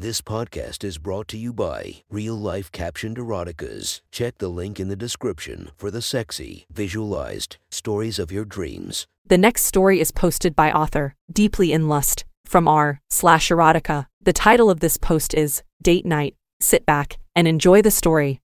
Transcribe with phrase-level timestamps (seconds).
[0.00, 4.00] This podcast is brought to you by Real Life Captioned Eroticas.
[4.10, 9.06] Check the link in the description for the sexy, visualized stories of your dreams.
[9.26, 14.06] The next story is posted by author Deeply in Lust from r slash erotica.
[14.22, 16.34] The title of this post is Date Night.
[16.60, 18.40] Sit back and enjoy the story.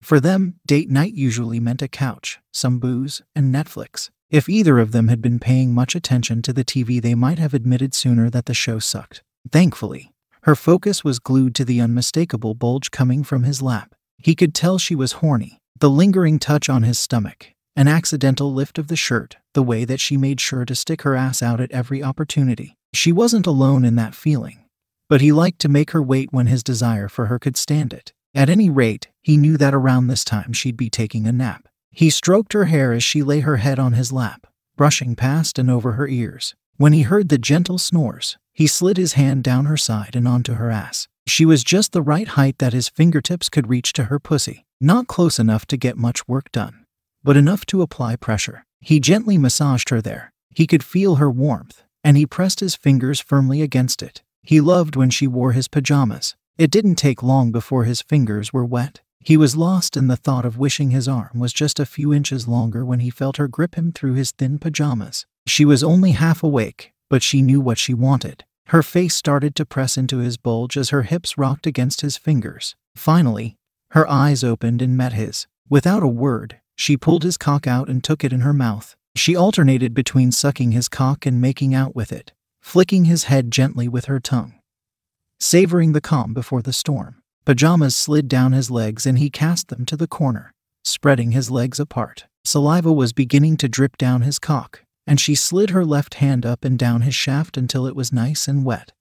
[0.00, 4.08] For them, date night usually meant a couch, some booze, and Netflix.
[4.30, 7.52] If either of them had been paying much attention to the TV, they might have
[7.52, 9.22] admitted sooner that the show sucked.
[9.50, 10.11] Thankfully,
[10.42, 13.94] her focus was glued to the unmistakable bulge coming from his lap.
[14.18, 18.76] He could tell she was horny, the lingering touch on his stomach, an accidental lift
[18.76, 21.70] of the shirt, the way that she made sure to stick her ass out at
[21.70, 22.76] every opportunity.
[22.92, 24.64] She wasn't alone in that feeling,
[25.08, 28.12] but he liked to make her wait when his desire for her could stand it.
[28.34, 31.68] At any rate, he knew that around this time she'd be taking a nap.
[31.90, 34.46] He stroked her hair as she lay her head on his lap,
[34.76, 36.54] brushing past and over her ears.
[36.78, 40.54] When he heard the gentle snores, he slid his hand down her side and onto
[40.54, 41.08] her ass.
[41.26, 45.06] She was just the right height that his fingertips could reach to her pussy, not
[45.06, 46.84] close enough to get much work done,
[47.22, 48.66] but enough to apply pressure.
[48.80, 50.32] He gently massaged her there.
[50.54, 54.22] He could feel her warmth, and he pressed his fingers firmly against it.
[54.42, 56.34] He loved when she wore his pajamas.
[56.58, 59.00] It didn't take long before his fingers were wet.
[59.24, 62.48] He was lost in the thought of wishing his arm was just a few inches
[62.48, 65.26] longer when he felt her grip him through his thin pajamas.
[65.46, 68.42] She was only half awake, but she knew what she wanted.
[68.68, 72.74] Her face started to press into his bulge as her hips rocked against his fingers.
[72.96, 73.54] Finally,
[73.90, 75.46] her eyes opened and met his.
[75.68, 78.96] Without a word, she pulled his cock out and took it in her mouth.
[79.14, 83.88] She alternated between sucking his cock and making out with it, flicking his head gently
[83.88, 84.54] with her tongue.
[85.38, 89.84] Savoring the calm before the storm, pajamas slid down his legs and he cast them
[89.84, 92.24] to the corner, spreading his legs apart.
[92.42, 96.64] Saliva was beginning to drip down his cock, and she slid her left hand up
[96.64, 98.92] and down his shaft until it was nice and wet.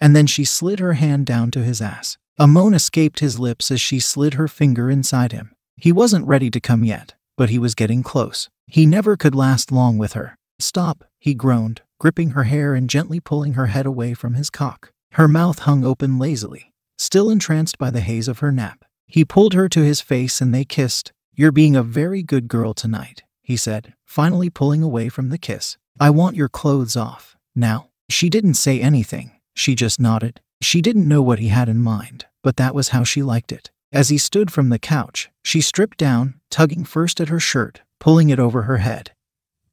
[0.00, 2.18] And then she slid her hand down to his ass.
[2.38, 5.54] A moan escaped his lips as she slid her finger inside him.
[5.76, 8.48] He wasn't ready to come yet, but he was getting close.
[8.66, 10.36] He never could last long with her.
[10.58, 14.92] Stop, he groaned, gripping her hair and gently pulling her head away from his cock.
[15.12, 18.84] Her mouth hung open lazily, still entranced by the haze of her nap.
[19.06, 21.12] He pulled her to his face and they kissed.
[21.34, 25.76] You're being a very good girl tonight, he said, finally pulling away from the kiss.
[26.00, 27.36] I want your clothes off.
[27.54, 27.88] Now.
[28.08, 30.40] She didn't say anything, she just nodded.
[30.60, 33.70] She didn't know what he had in mind, but that was how she liked it.
[33.90, 38.28] As he stood from the couch, she stripped down, tugging first at her shirt, pulling
[38.28, 39.12] it over her head,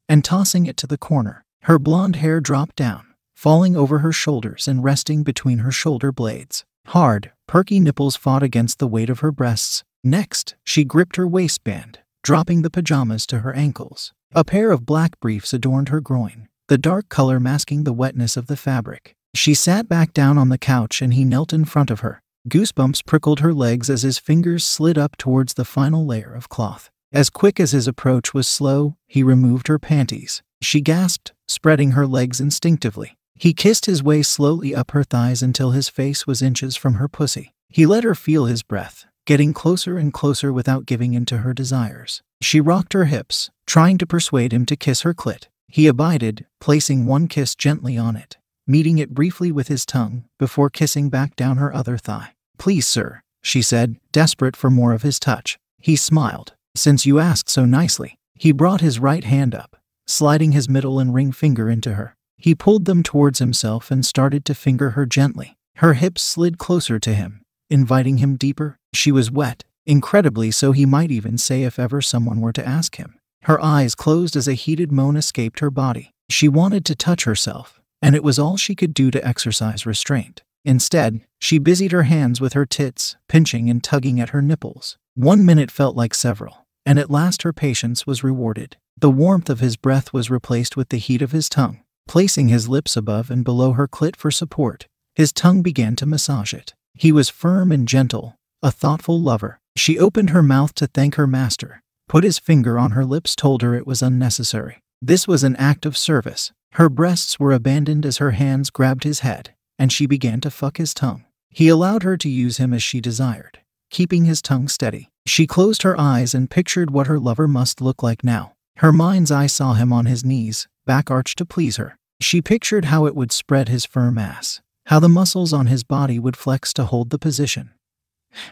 [0.07, 1.43] and tossing it to the corner.
[1.63, 6.65] Her blonde hair dropped down, falling over her shoulders and resting between her shoulder blades.
[6.87, 9.83] Hard, perky nipples fought against the weight of her breasts.
[10.03, 14.13] Next, she gripped her waistband, dropping the pajamas to her ankles.
[14.33, 18.47] A pair of black briefs adorned her groin, the dark color masking the wetness of
[18.47, 19.15] the fabric.
[19.33, 22.21] She sat back down on the couch and he knelt in front of her.
[22.47, 26.89] Goosebumps prickled her legs as his fingers slid up towards the final layer of cloth.
[27.11, 30.41] As quick as his approach was slow, he removed her panties.
[30.61, 33.17] She gasped, spreading her legs instinctively.
[33.35, 37.07] He kissed his way slowly up her thighs until his face was inches from her
[37.07, 37.53] pussy.
[37.69, 41.53] He let her feel his breath, getting closer and closer without giving in to her
[41.53, 42.23] desires.
[42.41, 45.49] She rocked her hips, trying to persuade him to kiss her clit.
[45.67, 50.71] He abided, placing one kiss gently on it, meeting it briefly with his tongue, before
[50.71, 52.33] kissing back down her other thigh.
[52.57, 55.59] Please, sir, she said, desperate for more of his touch.
[55.77, 56.53] He smiled.
[56.75, 59.75] Since you asked so nicely, he brought his right hand up,
[60.07, 62.15] sliding his middle and ring finger into her.
[62.37, 65.55] He pulled them towards himself and started to finger her gently.
[65.75, 68.77] Her hips slid closer to him, inviting him deeper.
[68.93, 72.95] She was wet, incredibly so he might even say if ever someone were to ask
[72.95, 73.19] him.
[73.43, 76.11] Her eyes closed as a heated moan escaped her body.
[76.29, 80.43] She wanted to touch herself, and it was all she could do to exercise restraint.
[80.65, 84.97] Instead, she busied her hands with her tits, pinching and tugging at her nipples.
[85.15, 88.77] One minute felt like several, and at last her patience was rewarded.
[88.97, 91.81] The warmth of his breath was replaced with the heat of his tongue.
[92.07, 96.53] Placing his lips above and below her clit for support, his tongue began to massage
[96.53, 96.73] it.
[96.93, 99.59] He was firm and gentle, a thoughtful lover.
[99.75, 103.61] She opened her mouth to thank her master, put his finger on her lips, told
[103.61, 104.81] her it was unnecessary.
[105.01, 106.51] This was an act of service.
[106.73, 110.77] Her breasts were abandoned as her hands grabbed his head, and she began to fuck
[110.77, 111.25] his tongue.
[111.49, 113.59] He allowed her to use him as she desired,
[113.89, 115.09] keeping his tongue steady.
[115.25, 118.53] She closed her eyes and pictured what her lover must look like now.
[118.77, 121.97] Her mind's eye saw him on his knees, back arched to please her.
[122.21, 126.17] She pictured how it would spread his firm ass, how the muscles on his body
[126.17, 127.69] would flex to hold the position,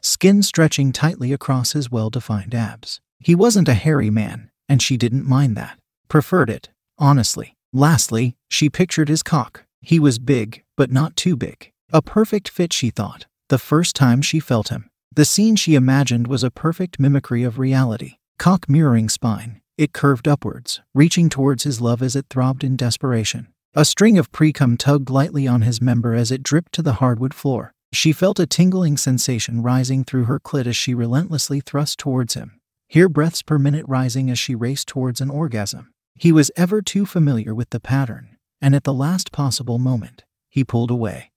[0.03, 3.01] skin stretching tightly across his well defined abs.
[3.19, 5.79] He wasn't a hairy man, and she didn't mind that.
[6.09, 6.69] Preferred it,
[6.99, 7.55] honestly.
[7.73, 9.65] Lastly, she pictured his cock.
[9.81, 11.71] He was big, but not too big.
[11.91, 14.91] A perfect fit, she thought, the first time she felt him.
[15.15, 18.17] The scene she imagined was a perfect mimicry of reality.
[18.37, 23.47] Cock mirroring spine, it curved upwards, reaching towards his love as it throbbed in desperation.
[23.75, 27.33] A string of precum tugged lightly on his member as it dripped to the hardwood
[27.33, 27.73] floor.
[27.93, 32.59] She felt a tingling sensation rising through her clit as she relentlessly thrust towards him.
[32.87, 35.91] Hear breaths per minute rising as she raced towards an orgasm.
[36.15, 40.63] He was ever too familiar with the pattern, and at the last possible moment, he
[40.63, 41.31] pulled away.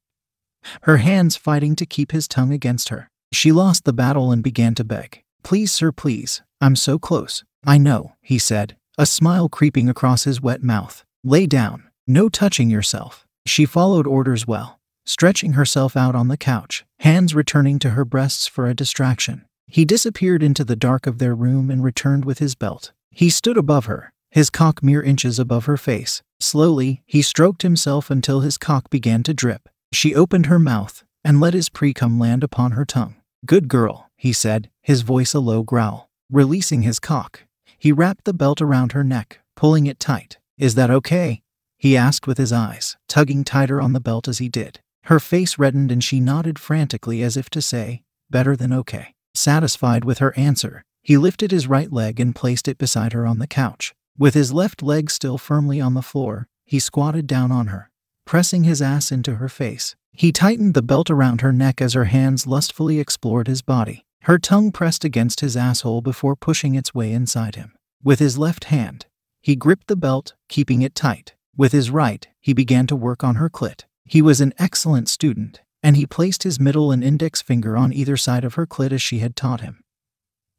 [0.83, 3.11] Her hands fighting to keep his tongue against her.
[3.33, 5.23] She lost the battle and began to beg.
[5.43, 6.43] Please, sir, please.
[6.61, 7.45] I'm so close.
[7.65, 11.05] I know, he said, a smile creeping across his wet mouth.
[11.23, 11.90] Lay down.
[12.11, 13.25] No touching yourself.
[13.47, 18.49] She followed orders well, stretching herself out on the couch, hands returning to her breasts
[18.49, 19.45] for a distraction.
[19.69, 22.91] He disappeared into the dark of their room and returned with his belt.
[23.13, 26.21] He stood above her, his cock mere inches above her face.
[26.41, 29.69] Slowly, he stroked himself until his cock began to drip.
[29.93, 33.15] She opened her mouth and let his precum land upon her tongue.
[33.47, 36.11] Good girl, he said, his voice a low growl.
[36.29, 37.45] Releasing his cock,
[37.79, 40.39] he wrapped the belt around her neck, pulling it tight.
[40.59, 41.43] Is that okay?
[41.81, 44.81] He asked with his eyes, tugging tighter on the belt as he did.
[45.05, 49.15] Her face reddened and she nodded frantically as if to say, Better than okay.
[49.35, 53.39] Satisfied with her answer, he lifted his right leg and placed it beside her on
[53.39, 53.95] the couch.
[54.19, 57.91] With his left leg still firmly on the floor, he squatted down on her,
[58.27, 59.97] pressing his ass into her face.
[60.13, 64.05] He tightened the belt around her neck as her hands lustfully explored his body.
[64.25, 67.73] Her tongue pressed against his asshole before pushing its way inside him.
[68.05, 69.07] With his left hand,
[69.41, 71.33] he gripped the belt, keeping it tight.
[71.61, 73.85] With his right, he began to work on her clit.
[74.07, 78.17] He was an excellent student, and he placed his middle and index finger on either
[78.17, 79.83] side of her clit as she had taught him,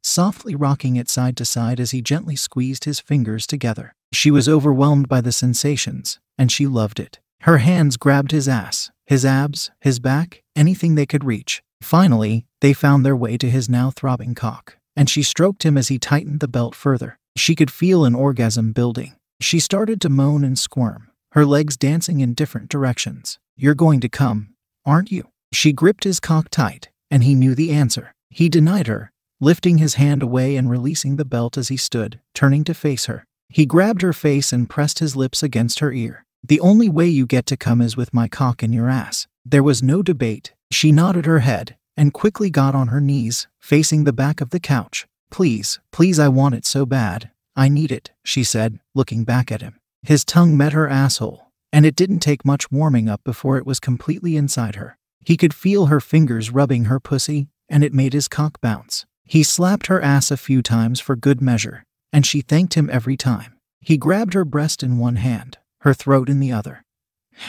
[0.04, 3.96] softly rocking it side to side as he gently squeezed his fingers together.
[4.12, 7.18] She was overwhelmed by the sensations, and she loved it.
[7.40, 11.64] Her hands grabbed his ass, his abs, his back, anything they could reach.
[11.80, 15.88] Finally, they found their way to his now throbbing cock, and she stroked him as
[15.88, 17.18] he tightened the belt further.
[17.36, 19.16] She could feel an orgasm building.
[19.42, 23.40] She started to moan and squirm, her legs dancing in different directions.
[23.56, 24.54] You're going to come,
[24.86, 25.30] aren't you?
[25.52, 28.14] She gripped his cock tight, and he knew the answer.
[28.30, 29.10] He denied her,
[29.40, 33.24] lifting his hand away and releasing the belt as he stood, turning to face her.
[33.48, 36.24] He grabbed her face and pressed his lips against her ear.
[36.44, 39.26] The only way you get to come is with my cock in your ass.
[39.44, 40.54] There was no debate.
[40.70, 44.60] She nodded her head and quickly got on her knees, facing the back of the
[44.60, 45.08] couch.
[45.32, 47.31] Please, please, I want it so bad.
[47.54, 49.78] I need it, she said, looking back at him.
[50.02, 53.80] His tongue met her asshole, and it didn't take much warming up before it was
[53.80, 54.96] completely inside her.
[55.24, 59.06] He could feel her fingers rubbing her pussy, and it made his cock bounce.
[59.24, 63.16] He slapped her ass a few times for good measure, and she thanked him every
[63.16, 63.58] time.
[63.80, 66.84] He grabbed her breast in one hand, her throat in the other,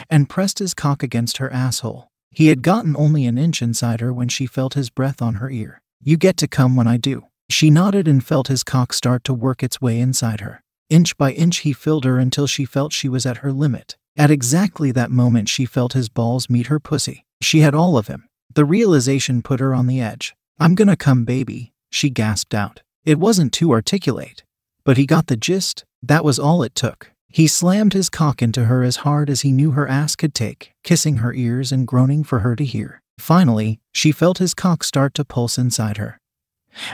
[0.10, 2.08] and pressed his cock against her asshole.
[2.30, 5.50] He had gotten only an inch inside her when she felt his breath on her
[5.50, 5.82] ear.
[6.02, 7.26] You get to come when I do.
[7.54, 10.64] She nodded and felt his cock start to work its way inside her.
[10.90, 13.96] Inch by inch, he filled her until she felt she was at her limit.
[14.18, 17.28] At exactly that moment, she felt his balls meet her pussy.
[17.42, 18.28] She had all of him.
[18.56, 20.34] The realization put her on the edge.
[20.60, 22.82] I'm gonna come, baby, she gasped out.
[23.06, 24.44] It wasn't too articulate,
[24.84, 25.86] but he got the gist.
[26.02, 27.12] That was all it took.
[27.30, 30.72] He slammed his cock into her as hard as he knew her ass could take,
[30.84, 33.04] kissing her ears and groaning for her to hear.
[33.20, 36.20] Finally, she felt his cock start to pulse inside her.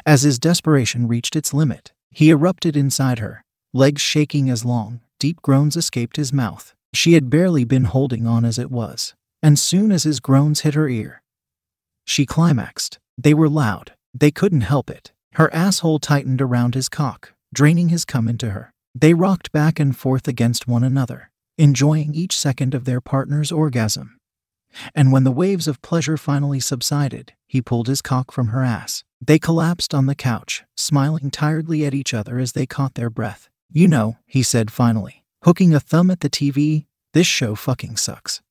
[0.05, 3.43] As his desperation reached its limit, he erupted inside her,
[3.74, 6.74] legs shaking as long, deep groans escaped his mouth.
[6.93, 10.74] She had barely been holding on as it was, and soon as his groans hit
[10.74, 11.21] her ear,
[12.09, 12.98] she climaxed.
[13.19, 13.93] They were loud.
[14.15, 15.12] They couldn't help it.
[15.33, 18.74] Her asshole tightened around his cock, draining his cum into her.
[18.95, 24.17] They rocked back and forth against one another, enjoying each second of their partner's orgasm.
[24.95, 29.03] And when the waves of pleasure finally subsided, he pulled his cock from her ass.
[29.21, 33.49] They collapsed on the couch, smiling tiredly at each other as they caught their breath.
[33.71, 38.41] You know, he said finally, hooking a thumb at the TV, this show fucking sucks.